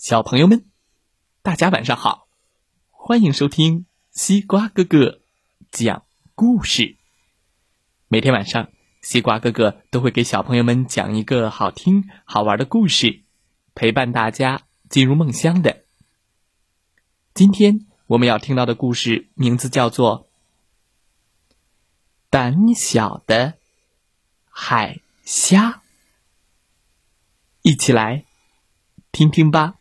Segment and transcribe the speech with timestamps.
[0.00, 0.64] 小朋友们，
[1.42, 2.26] 大家晚上好！
[2.88, 5.20] 欢迎收听西瓜哥哥
[5.70, 6.96] 讲故事。
[8.08, 8.70] 每天晚上，
[9.02, 13.24] 西瓜哥哥都会给小朋友们讲一个好听、好玩的故事，
[13.74, 15.84] 陪伴大家进入梦乡的。
[17.34, 20.30] 今天我们要听到的故事名字叫做
[22.30, 23.58] 《胆小的
[24.48, 25.72] 海虾》，
[27.60, 28.24] 一起来
[29.12, 29.74] 听听吧。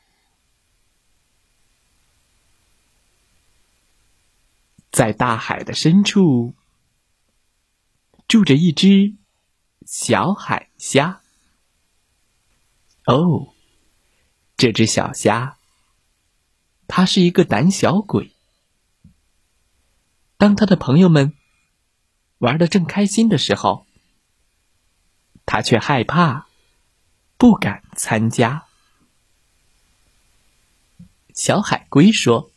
[5.00, 6.56] 在大海的深处，
[8.28, 9.16] 住着一只
[9.86, 11.22] 小海虾。
[13.06, 13.54] 哦，
[14.58, 15.58] 这只小虾，
[16.90, 18.34] 它是一个胆小鬼。
[20.36, 21.34] 当他的朋友们
[22.40, 23.88] 玩的正开心的时候，
[25.46, 26.50] 他却害怕，
[27.38, 28.66] 不敢参加。
[31.34, 32.52] 小海龟说：“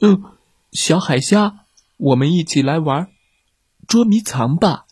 [0.00, 0.30] 嗯。”
[0.74, 3.08] 小海虾，我们一起来玩
[3.86, 4.86] 捉迷藏吧。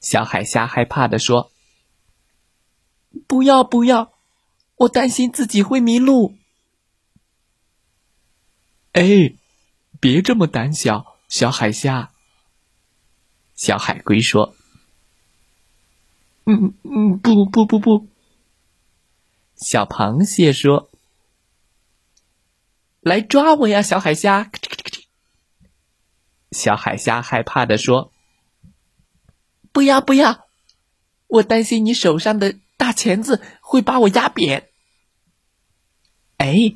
[0.00, 1.52] 小海虾害怕的说
[3.28, 4.14] ：“不要不要，
[4.76, 6.34] 我担心自己会迷路。”
[8.92, 9.34] 哎，
[10.00, 12.10] 别这么胆小，小海虾。
[13.54, 14.56] 小海龟说
[16.46, 18.06] ：“嗯嗯，不不不不。”
[19.56, 20.88] 小螃蟹说。
[23.04, 24.50] 来抓我呀，小海虾！
[26.52, 28.10] 小海虾害怕的说
[29.72, 30.46] ：“不要不要，
[31.26, 34.70] 我担心你手上的大钳子会把我压扁。”
[36.38, 36.74] 哎，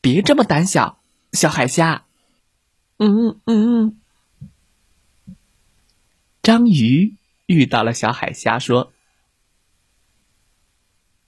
[0.00, 0.98] 别这么胆小，
[1.34, 2.06] 小海虾。
[2.96, 4.00] 嗯嗯嗯。
[6.42, 8.94] 章鱼遇到了小海虾，说：“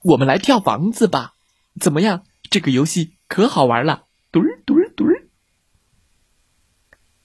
[0.01, 1.35] 我们来跳房子吧，
[1.79, 2.25] 怎么样？
[2.49, 5.27] 这个游戏可好玩了。”嘟儿嘟儿嘟儿，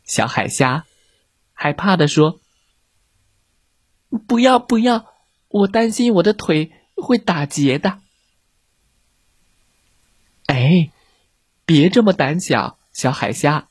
[0.05, 0.85] 小海虾
[1.55, 2.39] 害怕的说
[4.29, 5.15] ：“不要不要，
[5.49, 8.03] 我担心我的腿会打结的。”
[10.49, 10.93] 哎，
[11.65, 13.69] 别这么胆小，小海虾。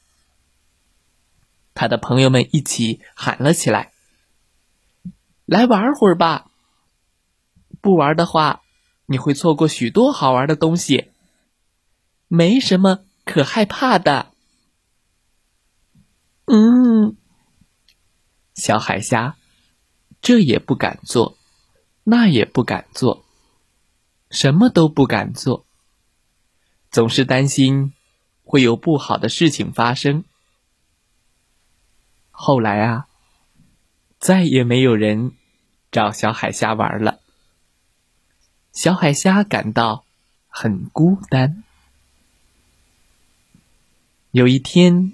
[1.76, 3.92] 他的朋友们一起喊了起来
[5.46, 6.50] ：“来玩会儿吧！
[7.82, 8.64] 不玩的话，
[9.06, 11.12] 你会错过许多好玩的东西。
[12.28, 14.32] 没什么。”可害怕的，
[16.46, 17.18] 嗯，
[18.56, 19.36] 小海虾，
[20.22, 21.38] 这也不敢做，
[22.06, 23.26] 那也不敢做，
[24.32, 25.66] 什么都不敢做，
[26.90, 27.94] 总是担心
[28.44, 30.24] 会有不好的事情发生。
[32.32, 33.08] 后来啊，
[34.20, 35.34] 再也没有人
[35.92, 37.20] 找小海虾玩了，
[38.72, 40.06] 小海虾感到
[40.48, 41.66] 很孤单。
[44.32, 45.14] 有一天，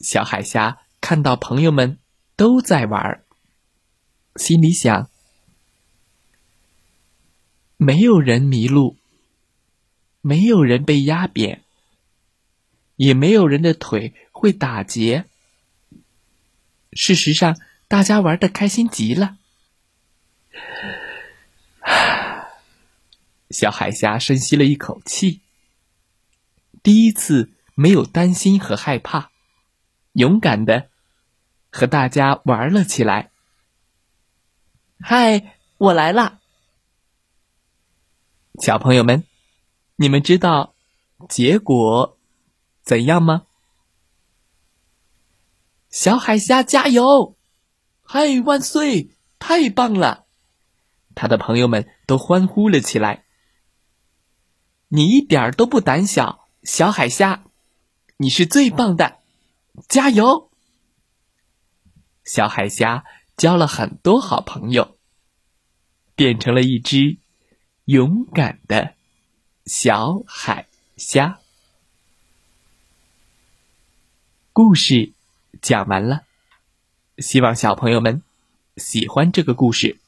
[0.00, 1.98] 小海虾看到朋友们
[2.36, 3.22] 都在玩，
[4.36, 5.08] 心里想：
[7.76, 8.96] 没有人迷路，
[10.20, 11.62] 没有人被压扁，
[12.96, 15.24] 也没有人的腿会打结。
[16.92, 17.56] 事实上，
[17.86, 19.38] 大家玩的开心极了。
[23.50, 25.40] 小海虾深吸了一口气，
[26.82, 27.52] 第一次。
[27.74, 29.30] 没有担心和害怕，
[30.12, 30.88] 勇敢的
[31.70, 33.30] 和大家玩了起来。
[35.00, 36.38] 嗨，我来啦！
[38.62, 39.24] 小朋友们，
[39.96, 40.74] 你们知道
[41.28, 42.16] 结果
[42.82, 43.46] 怎样吗？
[45.90, 47.36] 小海虾加油！
[48.02, 49.10] 嗨，万岁！
[49.38, 50.26] 太棒了！
[51.14, 53.24] 他的朋友们都欢呼了起来。
[54.88, 57.44] 你一点都不胆小，小海虾。
[58.16, 59.18] 你是最棒的，
[59.88, 60.48] 加油！
[62.24, 63.04] 小海虾
[63.36, 64.96] 交了很多好朋友，
[66.14, 67.18] 变成了一只
[67.86, 68.94] 勇敢的
[69.66, 71.40] 小海虾。
[74.52, 75.12] 故事
[75.60, 76.24] 讲完了，
[77.18, 78.22] 希望小朋友们
[78.76, 79.98] 喜欢这个故事。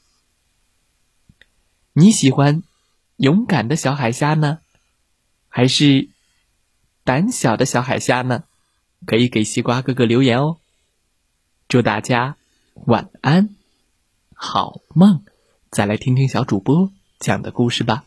[1.91, 2.63] 你喜欢
[3.17, 4.61] 勇敢的小海虾呢，
[5.49, 6.07] 还是？
[7.07, 8.43] 胆小的小海虾呢，
[9.05, 10.57] 可以给西瓜哥哥留言哦。
[11.69, 12.35] 祝大家
[12.85, 13.55] 晚安，
[14.33, 15.23] 好梦。
[15.71, 18.03] 再来听听小主播讲的故事吧。